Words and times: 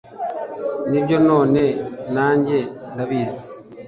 nibyo, 0.89 1.17
none 1.29 1.63
nanjye 2.15 2.57
ndabizi.... 2.93 3.47